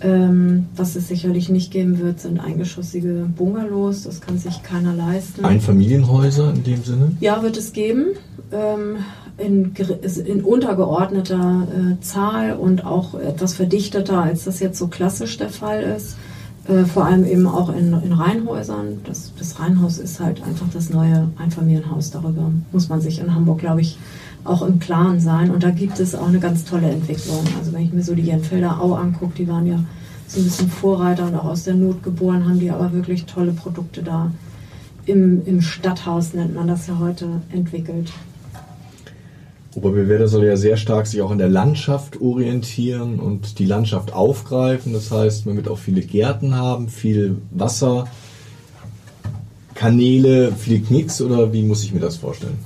[0.00, 4.02] Ähm, was es sicherlich nicht geben wird, sind eingeschossige Bungalows.
[4.02, 5.44] Das kann sich keiner leisten.
[5.44, 7.12] Einfamilienhäuser in dem Sinne?
[7.20, 8.08] Ja, wird es geben.
[8.52, 8.96] Ähm,
[9.36, 9.74] in,
[10.26, 15.82] in untergeordneter äh, Zahl und auch etwas verdichteter, als das jetzt so klassisch der Fall
[15.82, 16.16] ist.
[16.66, 19.00] Äh, vor allem eben auch in, in Reihenhäusern.
[19.04, 22.10] Das, das Reihenhaus ist halt einfach das neue Einfamilienhaus.
[22.10, 23.98] Darüber muss man sich in Hamburg, glaube ich,
[24.44, 25.50] auch im Klaren sein.
[25.50, 27.44] Und da gibt es auch eine ganz tolle Entwicklung.
[27.58, 29.80] Also wenn ich mir so die Jenfelder Au angucke, die waren ja
[30.26, 33.52] so ein bisschen Vorreiter und auch aus der Not geboren, haben die aber wirklich tolle
[33.52, 34.30] Produkte da
[35.06, 38.10] im, im Stadthaus, nennt man das ja heute, entwickelt.
[39.76, 44.92] Oberbillwerder soll ja sehr stark sich auch in der Landschaft orientieren und die Landschaft aufgreifen.
[44.92, 48.06] Das heißt, man wird auch viele Gärten haben, viel Wasser,
[49.74, 52.58] Kanäle, viele Knicks oder wie muss ich mir das vorstellen?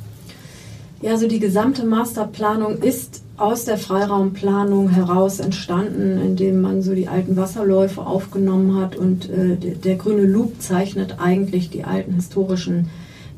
[1.01, 7.07] Ja, also die gesamte Masterplanung ist aus der Freiraumplanung heraus entstanden, indem man so die
[7.07, 12.89] alten Wasserläufe aufgenommen hat und äh, der, der, grüne Loop zeichnet eigentlich die alten historischen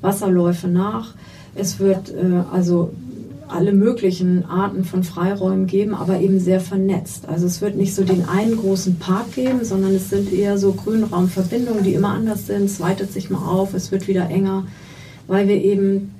[0.00, 1.14] Wasserläufe nach.
[1.54, 2.92] Es wird äh, also
[3.50, 7.28] alle möglichen Arten von Freiräumen geben, aber eben sehr vernetzt.
[7.28, 10.72] Also es wird nicht so den einen großen Park geben, sondern es sind eher so
[10.72, 12.64] Grünraumverbindungen, die immer anders sind.
[12.64, 14.66] Es weitet sich mal auf, es wird wieder enger,
[15.26, 16.14] weil wir eben,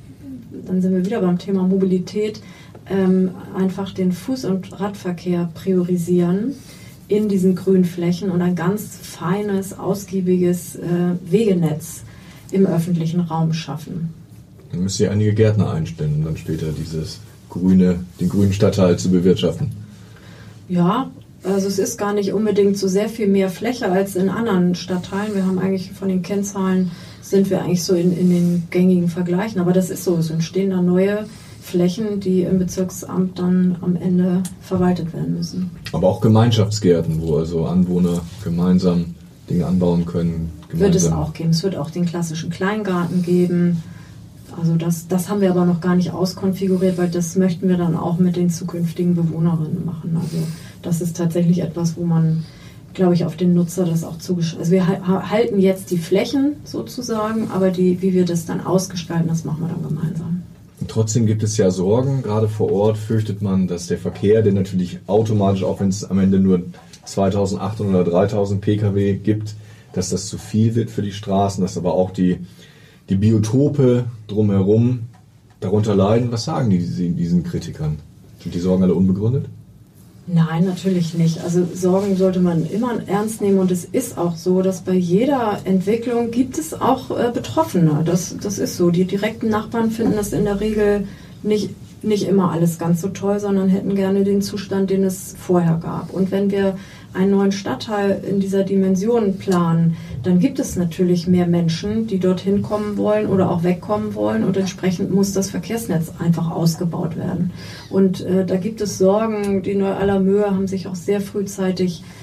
[0.67, 2.41] dann sind wir wieder beim Thema Mobilität,
[2.89, 6.55] ähm, einfach den Fuß- und Radverkehr priorisieren
[7.09, 12.03] in diesen Grünflächen und ein ganz feines, ausgiebiges äh, Wegenetz
[12.53, 14.20] im öffentlichen Raum schaffen.
[14.73, 19.11] Dann müsst ihr einige Gärtner einstellen, um dann später dieses grüne, den grünen Stadtteil zu
[19.11, 19.71] bewirtschaften.
[20.69, 21.11] Ja,
[21.43, 25.35] also es ist gar nicht unbedingt so sehr viel mehr Fläche als in anderen Stadtteilen.
[25.35, 26.91] Wir haben eigentlich von den Kennzahlen
[27.23, 29.61] sind wir eigentlich so in, in den gängigen Vergleichen.
[29.61, 31.27] Aber das ist so, es entstehen da neue
[31.63, 35.71] Flächen, die im Bezirksamt dann am Ende verwaltet werden müssen.
[35.93, 39.15] Aber auch Gemeinschaftsgärten, wo also Anwohner gemeinsam
[39.49, 40.53] Dinge anbauen können.
[40.73, 41.51] Wird es auch geben.
[41.51, 43.83] Es wird auch den klassischen Kleingarten geben.
[44.61, 47.97] Also das, das haben wir aber noch gar nicht auskonfiguriert, weil das möchten wir dann
[47.97, 50.19] auch mit den zukünftigen Bewohnerinnen machen.
[50.21, 50.37] Also
[50.83, 52.45] das ist tatsächlich etwas, wo man,
[52.93, 54.61] glaube ich, auf den Nutzer das auch zugeschrieben.
[54.61, 54.87] Also wir
[55.31, 59.69] halten jetzt die Flächen sozusagen, aber die, wie wir das dann ausgestalten, das machen wir
[59.69, 60.43] dann gemeinsam.
[60.89, 64.99] Trotzdem gibt es ja Sorgen, gerade vor Ort fürchtet man, dass der Verkehr, der natürlich
[65.07, 66.63] automatisch, auch wenn es am Ende nur
[67.05, 69.55] 2800 oder 3000 Pkw gibt,
[69.93, 72.39] dass das zu viel wird für die Straßen, dass aber auch die
[73.11, 75.01] die Biotope drumherum
[75.59, 76.33] darunter leiden.
[76.33, 77.99] Was sagen die diesen Kritikern?
[78.43, 79.47] Sind die Sorgen alle unbegründet?
[80.27, 81.43] Nein, natürlich nicht.
[81.43, 85.59] Also Sorgen sollte man immer ernst nehmen und es ist auch so, dass bei jeder
[85.65, 88.03] Entwicklung gibt es auch äh, Betroffene.
[88.05, 88.91] Das, das ist so.
[88.91, 91.09] Die direkten Nachbarn finden das in der Regel
[91.43, 91.71] nicht,
[92.03, 96.13] nicht immer alles ganz so toll, sondern hätten gerne den Zustand, den es vorher gab.
[96.13, 96.77] Und wenn wir
[97.13, 102.63] einen neuen Stadtteil in dieser Dimension planen, dann gibt es natürlich mehr Menschen, die dorthin
[102.63, 107.53] kommen wollen oder auch wegkommen wollen und entsprechend muss das Verkehrsnetz einfach ausgebaut werden.
[107.91, 112.20] Und äh, da gibt es Sorgen, die Neu-Aller-Mühe haben sich auch sehr frühzeitig äh,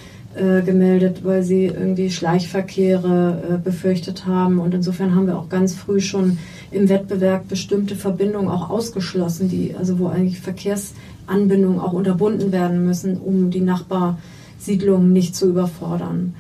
[0.66, 6.00] gemeldet, weil sie irgendwie Schleichverkehre äh, befürchtet haben und insofern haben wir auch ganz früh
[6.00, 6.38] schon
[6.72, 13.18] im Wettbewerb bestimmte Verbindungen auch ausgeschlossen, die also wo eigentlich Verkehrsanbindungen auch unterbunden werden müssen,
[13.18, 14.20] um die Nachbar
[14.60, 16.34] Siedlungen nicht zu überfordern.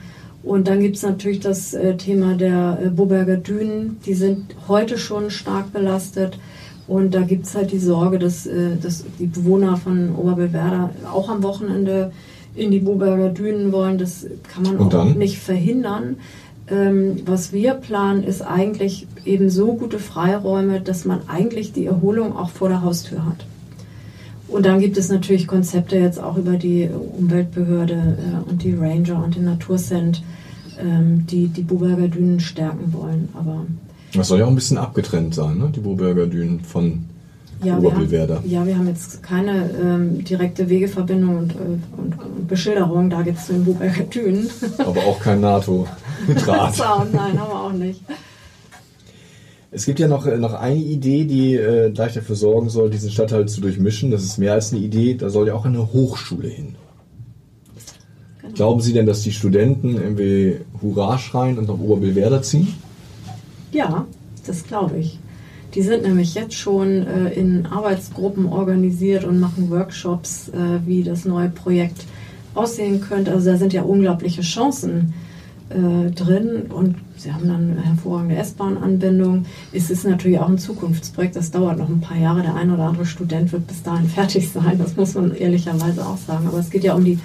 [0.43, 3.97] Und dann gibt es natürlich das äh, Thema der äh, Boberger Dünen.
[4.05, 6.39] Die sind heute schon stark belastet.
[6.87, 11.29] Und da gibt es halt die Sorge, dass, äh, dass die Bewohner von Oberbelwerder auch
[11.29, 12.13] am Wochenende
[12.57, 13.97] in die Boberger Dünen wollen.
[13.97, 16.17] Das kann man auch nicht verhindern.
[16.69, 22.35] Ähm, was wir planen, ist eigentlich eben so gute Freiräume, dass man eigentlich die Erholung
[22.35, 23.45] auch vor der Haustür hat.
[24.47, 29.23] Und dann gibt es natürlich Konzepte jetzt auch über die Umweltbehörde äh, und die Ranger
[29.23, 30.23] und den Naturcent,
[30.79, 33.29] ähm, die die Buberger Dünen stärken wollen.
[33.33, 33.65] Aber
[34.13, 35.71] das soll ja auch ein bisschen abgetrennt sein, ne?
[35.73, 37.05] die Buberger Dünen von
[37.63, 38.41] ja, Oberbillwerder.
[38.45, 41.57] ja, wir haben jetzt keine ähm, direkte Wegeverbindung und, äh,
[41.97, 44.49] und, und Beschilderung, da geht es zu den Buberger Dünen.
[44.77, 46.77] Aber auch kein NATO-Draht.
[47.13, 48.01] Nein, aber auch nicht.
[49.71, 53.11] Es gibt ja noch, äh, noch eine Idee, die äh, gleich dafür sorgen soll, diesen
[53.11, 54.11] Stadtteil zu durchmischen.
[54.11, 56.75] Das ist mehr als eine Idee, da soll ja auch eine Hochschule hin.
[58.41, 58.53] Genau.
[58.53, 62.73] Glauben Sie denn, dass die Studenten irgendwie Hurra schreien und nach Oberbillwerder ziehen?
[63.71, 64.05] Ja,
[64.45, 65.19] das glaube ich.
[65.77, 71.23] Die sind nämlich jetzt schon äh, in Arbeitsgruppen organisiert und machen Workshops, äh, wie das
[71.23, 72.03] neue Projekt
[72.55, 73.31] aussehen könnte.
[73.31, 75.13] Also da sind ja unglaubliche Chancen
[75.69, 79.45] äh, drin und sie haben dann eine hervorragende S-Bahn-Anbindung.
[79.71, 82.41] Es ist natürlich auch ein Zukunftsprojekt, das dauert noch ein paar Jahre.
[82.41, 86.17] Der ein oder andere Student wird bis dahin fertig sein, das muss man ehrlicherweise auch
[86.17, 86.47] sagen.
[86.47, 87.19] Aber es geht ja um die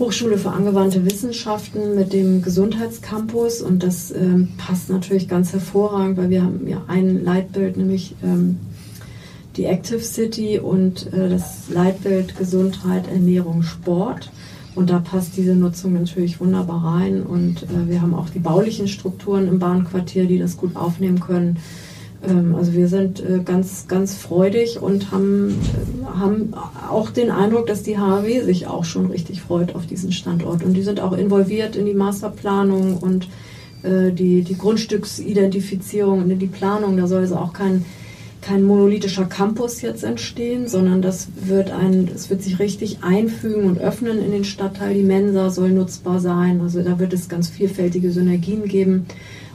[0.00, 6.30] Hochschule für angewandte Wissenschaften mit dem Gesundheitscampus und das ähm, passt natürlich ganz hervorragend, weil
[6.30, 8.58] wir haben ja ein Leitbild, nämlich ähm,
[9.56, 14.30] die Active City und äh, das Leitbild Gesundheit, Ernährung, Sport.
[14.74, 17.22] Und da passt diese Nutzung natürlich wunderbar rein.
[17.22, 21.58] Und äh, wir haben auch die baulichen Strukturen im Bahnquartier, die das gut aufnehmen können.
[22.28, 26.54] Ähm, also wir sind äh, ganz, ganz freudig und haben, äh, haben
[26.90, 30.64] auch den Eindruck, dass die HAW sich auch schon richtig freut auf diesen Standort.
[30.64, 33.28] Und die sind auch involviert in die Masterplanung und
[33.82, 36.96] äh, die, die Grundstücksidentifizierung und in die Planung.
[36.96, 37.84] Da soll es auch kein
[38.40, 43.78] kein monolithischer Campus jetzt entstehen, sondern das wird ein, es wird sich richtig einfügen und
[43.78, 44.94] öffnen in den Stadtteil.
[44.94, 46.60] Die Mensa soll nutzbar sein.
[46.60, 49.06] Also da wird es ganz vielfältige Synergien geben.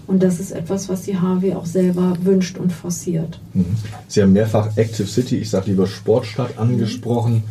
[0.08, 3.40] Und das ist etwas, was die HW auch selber wünscht und forciert.
[3.54, 3.66] Mhm.
[4.08, 7.44] Sie haben mehrfach Active City, ich sage lieber Sportstadt, angesprochen.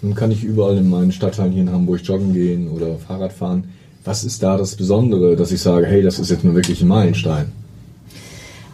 [0.00, 3.64] Nun kann ich überall in meinen Stadtteilen hier in Hamburg joggen gehen oder Fahrrad fahren.
[4.04, 6.88] Was ist da das Besondere, dass ich sage, hey, das ist jetzt nur wirklich ein
[6.88, 7.52] Meilenstein?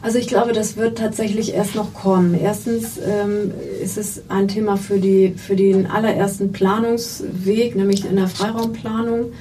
[0.04, 2.38] Also ich glaube, das wird tatsächlich erst noch kommen.
[2.38, 8.28] Erstens ähm, ist es ein Thema für, die, für den allerersten Planungsweg, nämlich in der
[8.28, 9.32] Freiraumplanung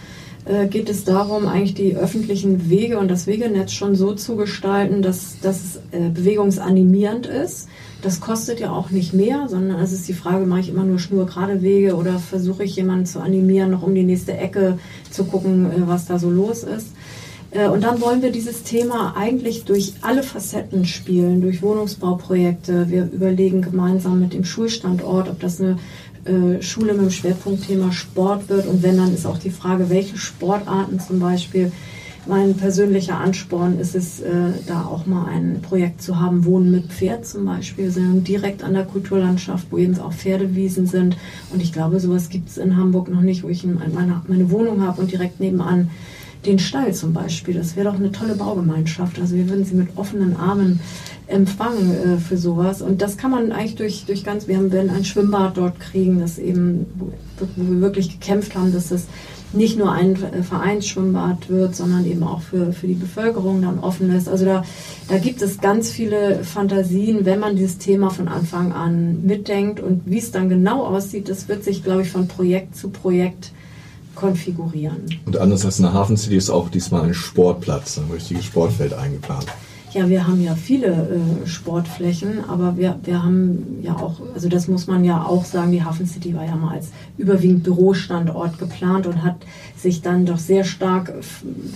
[0.70, 5.40] geht es darum, eigentlich die öffentlichen Wege und das Wegenetz schon so zu gestalten, dass,
[5.42, 7.70] dass es äh, bewegungsanimierend ist.
[8.02, 11.00] Das kostet ja auch nicht mehr, sondern es ist die Frage, mache ich immer nur
[11.00, 14.78] schnurgerade Wege oder versuche ich jemanden zu animieren, noch um die nächste Ecke
[15.10, 16.88] zu gucken, äh, was da so los ist.
[17.54, 22.90] Äh, und dann wollen wir dieses Thema eigentlich durch alle Facetten spielen, durch Wohnungsbauprojekte.
[22.90, 25.78] Wir überlegen gemeinsam mit dem Schulstandort, ob das eine
[26.26, 28.68] äh, Schule mit dem Schwerpunktthema Sport wird.
[28.68, 31.72] Und wenn, dann ist auch die Frage, welche Sportarten zum Beispiel.
[32.26, 36.86] Mein persönlicher Ansporn ist es, äh, da auch mal ein Projekt zu haben, Wohnen mit
[36.86, 41.18] Pferd zum Beispiel, sondern direkt an der Kulturlandschaft, wo eben auch Pferdewiesen sind.
[41.52, 44.82] Und ich glaube, sowas gibt es in Hamburg noch nicht, wo ich meine, meine Wohnung
[44.82, 45.90] habe und direkt nebenan
[46.46, 47.56] den Stall zum Beispiel.
[47.56, 49.20] Das wäre doch eine tolle Baugemeinschaft.
[49.20, 50.80] Also wir würden sie mit offenen Armen
[51.28, 52.82] empfangen äh, für sowas.
[52.82, 56.20] Und das kann man eigentlich durch, durch ganz, wir haben werden ein Schwimmbad dort kriegen,
[56.20, 57.12] das eben, wo,
[57.56, 59.08] wir wirklich gekämpft haben, dass das
[59.54, 64.28] nicht nur ein Vereinsschwimmbad wird, sondern eben auch für, für die Bevölkerung dann offen ist.
[64.28, 64.64] Also da,
[65.10, 70.02] da gibt es ganz viele Fantasien, wenn man dieses Thema von Anfang an mitdenkt und
[70.06, 73.52] wie es dann genau aussieht, das wird sich, glaube ich, von Projekt zu Projekt
[74.16, 75.06] konfigurieren.
[75.26, 78.94] Und anders als in der Hafen City ist auch diesmal ein Sportplatz, ein richtiges Sportfeld
[78.94, 79.46] eingeplant.
[79.94, 84.68] Ja, wir haben ja viele äh, Sportflächen, aber wir, wir haben ja auch, also das
[84.68, 89.06] muss man ja auch sagen, die Hafen City war ja mal als überwiegend Bürostandort geplant
[89.06, 89.36] und hat
[89.78, 91.14] sich dann doch sehr stark,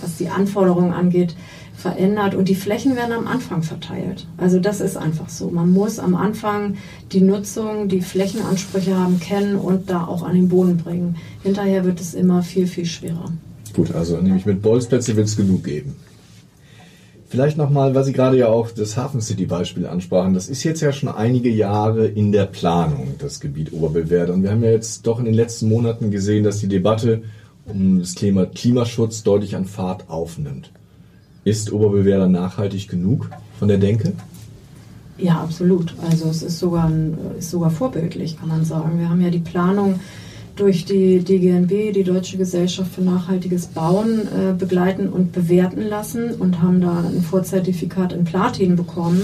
[0.01, 1.35] was die Anforderungen angeht,
[1.75, 4.25] verändert und die Flächen werden am Anfang verteilt.
[4.37, 5.51] Also das ist einfach so.
[5.51, 6.77] Man muss am Anfang
[7.11, 11.17] die Nutzung, die Flächenansprüche haben, kennen und da auch an den Boden bringen.
[11.43, 13.31] Hinterher wird es immer viel, viel schwerer.
[13.75, 15.95] Gut, also nämlich mit Bolzplätze wird es genug geben.
[17.29, 20.33] Vielleicht nochmal, weil Sie gerade ja auch das Hafen City Beispiel ansprachen.
[20.33, 24.33] Das ist jetzt ja schon einige Jahre in der Planung, das Gebiet Oberbillwerder.
[24.33, 27.23] Und wir haben ja jetzt doch in den letzten Monaten gesehen, dass die Debatte
[27.65, 30.71] um das Thema Klimaschutz deutlich an Fahrt aufnimmt.
[31.43, 34.13] Ist Oberbillwerder nachhaltig genug von der Denke?
[35.17, 35.95] Ja, absolut.
[36.09, 36.89] Also es ist sogar,
[37.37, 38.99] ist sogar vorbildlich, kann man sagen.
[38.99, 39.99] Wir haben ja die Planung
[40.59, 46.61] durch die DGNB, die Deutsche Gesellschaft für nachhaltiges Bauen, äh, begleiten und bewerten lassen und
[46.61, 49.21] haben da ein Vorzertifikat in Platin bekommen.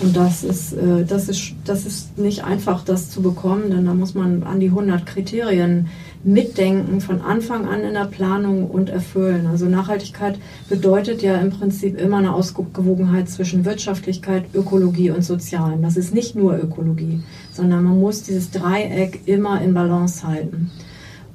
[0.00, 3.94] Und das ist, äh, das, ist, das ist nicht einfach, das zu bekommen, denn da
[3.94, 5.88] muss man an die 100 Kriterien
[6.24, 9.46] mitdenken, von Anfang an in der Planung und erfüllen.
[9.46, 15.82] Also Nachhaltigkeit bedeutet ja im Prinzip immer eine Ausgewogenheit zwischen Wirtschaftlichkeit, Ökologie und Sozialen.
[15.82, 17.20] Das ist nicht nur Ökologie,
[17.52, 20.70] sondern man muss dieses Dreieck immer in Balance halten.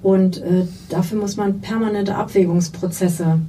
[0.02, 3.39] Und äh, dafür muss man permanente Abwägungsprozesse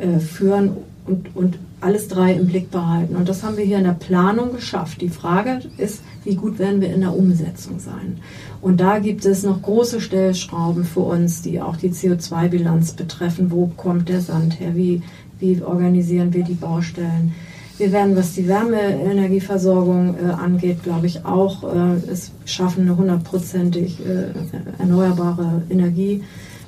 [0.00, 3.16] äh, führen und, und alles drei im Blick behalten.
[3.16, 5.00] Und das haben wir hier in der Planung geschafft.
[5.00, 8.18] Die Frage ist, wie gut werden wir in der Umsetzung sein?
[8.60, 13.50] Und da gibt es noch große Stellschrauben für uns, die auch die CO2-Bilanz betreffen.
[13.50, 14.74] Wo kommt der Sand her?
[14.74, 15.02] Wie,
[15.38, 17.34] wie organisieren wir die Baustellen?
[17.78, 24.00] Wir werden, was die Wärmeenergieversorgung äh, angeht, glaube ich, auch äh, es schaffen, eine hundertprozentig
[24.00, 24.32] äh,
[24.78, 26.22] erneuerbare Energie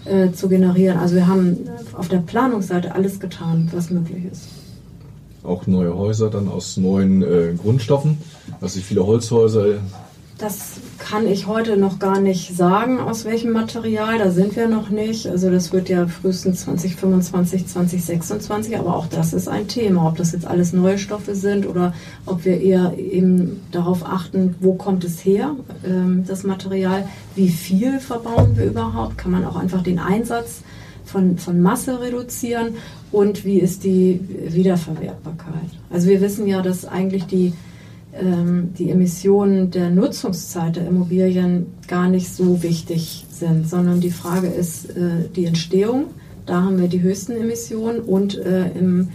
[0.08, 0.98] äh, zu generieren.
[0.98, 1.58] Also wir haben
[1.94, 4.48] auf der Planungsseite alles getan, was möglich ist
[5.48, 8.18] auch neue Häuser dann aus neuen äh, Grundstoffen.
[8.60, 9.78] Also viele Holzhäuser.
[10.38, 14.18] Das kann ich heute noch gar nicht sagen, aus welchem Material.
[14.18, 15.26] Da sind wir noch nicht.
[15.26, 18.78] Also das wird ja frühestens 2025, 2026.
[18.78, 21.92] Aber auch das ist ein Thema, ob das jetzt alles neue Stoffe sind oder
[22.24, 27.98] ob wir eher eben darauf achten, wo kommt es her, ähm, das Material, wie viel
[27.98, 29.18] verbauen wir überhaupt.
[29.18, 30.62] Kann man auch einfach den Einsatz
[31.04, 32.76] von, von Masse reduzieren
[33.10, 35.70] und wie ist die Wiederverwertbarkeit.
[35.90, 37.54] Also wir wissen ja, dass eigentlich die,
[38.78, 44.90] die Emissionen der Nutzungszeit der Immobilien gar nicht so wichtig sind, sondern die Frage ist
[44.90, 46.06] äh, die Entstehung.
[46.46, 49.08] Da haben wir die höchsten Emissionen und äh, im,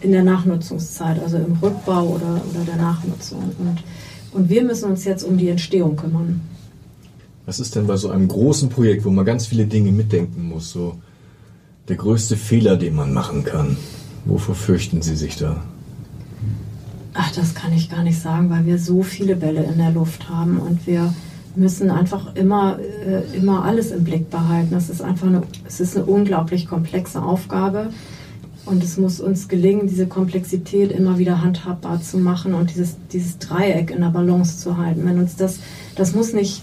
[0.00, 3.38] in der Nachnutzungszeit, also im Rückbau oder, oder der Nachnutzung.
[3.58, 3.84] Und,
[4.32, 6.40] und wir müssen uns jetzt um die Entstehung kümmern.
[7.46, 10.70] Was ist denn bei so einem großen Projekt, wo man ganz viele Dinge mitdenken muss,
[10.70, 10.96] so
[11.88, 13.76] der größte Fehler, den man machen kann?
[14.24, 15.62] Wovor fürchten Sie sich da?
[17.14, 20.30] Ach, das kann ich gar nicht sagen, weil wir so viele Bälle in der Luft
[20.30, 21.12] haben und wir
[21.54, 24.74] müssen einfach immer, äh, immer alles im Blick behalten.
[24.74, 27.90] Es ist einfach eine, es ist eine unglaublich komplexe Aufgabe.
[28.64, 33.38] Und es muss uns gelingen, diese Komplexität immer wieder handhabbar zu machen und dieses, dieses
[33.38, 35.04] Dreieck in der Balance zu halten.
[35.04, 35.58] Wenn uns das,
[35.96, 36.62] das muss nicht,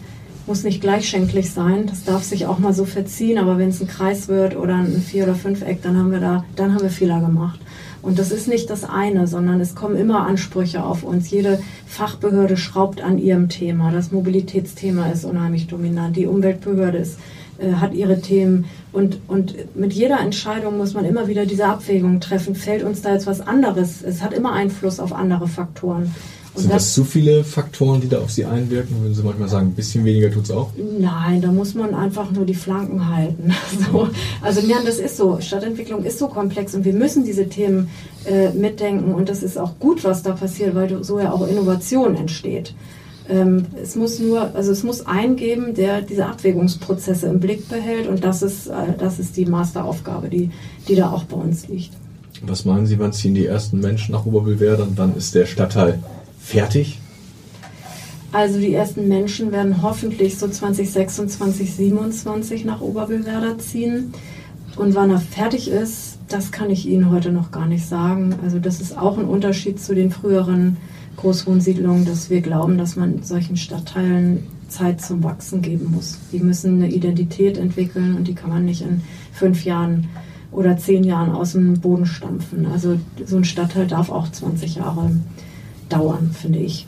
[0.49, 3.87] muss nicht gleichschenklich sein, das darf sich auch mal so verziehen, aber wenn es ein
[3.87, 7.21] Kreis wird oder ein Vier- oder Fünfeck, dann haben wir da, dann haben wir Fehler
[7.21, 7.59] gemacht.
[8.01, 11.29] Und das ist nicht das eine, sondern es kommen immer Ansprüche auf uns.
[11.29, 13.91] Jede Fachbehörde schraubt an ihrem Thema.
[13.91, 16.15] Das Mobilitätsthema ist unheimlich dominant.
[16.15, 17.17] Die Umweltbehörde ist
[17.59, 18.65] äh, hat ihre Themen.
[18.91, 22.55] Und, und mit jeder Entscheidung muss man immer wieder diese Abwägung treffen.
[22.55, 24.01] Fällt uns da jetzt was anderes?
[24.01, 26.15] Es hat immer Einfluss auf andere Faktoren.
[26.55, 29.01] Und Sind das, das, zu viele Faktoren, die da auf Sie einwirken?
[29.01, 30.71] Würden Sie manchmal sagen, ein bisschen weniger tut es auch?
[30.99, 33.53] Nein, da muss man einfach nur die Flanken halten.
[33.91, 34.09] So.
[34.41, 35.39] Also ja, das ist so.
[35.39, 37.89] Stadtentwicklung ist so komplex und wir müssen diese Themen
[38.25, 39.13] äh, mitdenken.
[39.13, 42.73] Und das ist auch gut, was da passiert, weil so ja auch Innovation entsteht.
[43.29, 48.07] Ähm, es muss nur, also es muss einen geben, der diese Abwägungsprozesse im Blick behält
[48.07, 50.49] und das ist, äh, das ist die Masteraufgabe, die,
[50.87, 51.91] die da auch bei uns liegt.
[52.41, 55.99] Was meinen Sie, wann ziehen die ersten Menschen nach Oberbillwerder und wann ist der Stadtteil
[56.49, 56.99] fertig?
[58.31, 64.13] Also die ersten Menschen werden hoffentlich so 2026, 2027 nach Oberbillwerder ziehen.
[64.75, 68.35] Und wann er fertig ist, das kann ich Ihnen heute noch gar nicht sagen.
[68.43, 70.77] Also das ist auch ein Unterschied zu den früheren
[71.17, 76.19] Großwohnsiedlungen, dass wir glauben, dass man solchen Stadtteilen Zeit zum Wachsen geben muss.
[76.31, 79.01] Die müssen eine Identität entwickeln und die kann man nicht in
[79.33, 80.07] fünf Jahren
[80.51, 82.67] oder zehn Jahren aus dem Boden stampfen.
[82.67, 85.11] Also so ein Stadtteil darf auch 20 Jahre
[85.89, 86.87] dauern, finde ich.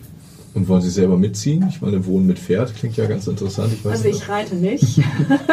[0.54, 1.66] Und wollen Sie selber mitziehen?
[1.70, 3.72] Ich meine, Wohnen mit Pferd klingt ja ganz interessant.
[3.74, 5.00] Ich also ich reite nicht.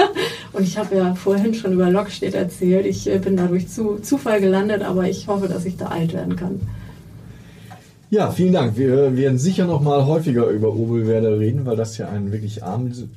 [0.53, 2.85] und ich habe ja vorhin schon über Lockstedt erzählt.
[2.85, 6.35] Ich äh, bin dadurch zu Zufall gelandet, aber ich hoffe, dass ich da alt werden
[6.35, 6.61] kann.
[8.11, 8.77] Ja, vielen Dank.
[8.77, 12.63] Wir werden sicher noch mal häufiger über Obelwerder reden, weil das ja ein wirklich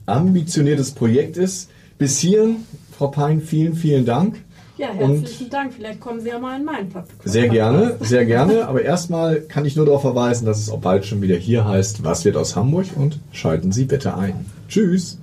[0.06, 1.70] ambitioniertes Projekt ist.
[1.98, 2.58] Bis hierhin,
[2.96, 4.36] Frau Pein, vielen, vielen Dank.
[4.82, 5.74] Ja, herzlichen Und Dank.
[5.74, 7.22] Vielleicht kommen Sie ja mal in meinen Podcast.
[7.24, 8.68] Sehr gerne, sehr gerne.
[8.68, 12.04] Aber erstmal kann ich nur darauf verweisen, dass es auch bald schon wieder hier heißt,
[12.04, 14.48] was wird aus Hamburg und schalten Sie bitte ein.
[14.68, 15.20] Tschüss.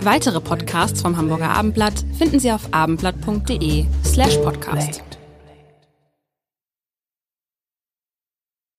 [0.00, 5.02] Weitere Podcasts vom Hamburger Abendblatt finden Sie auf abendblatt.de slash podcast.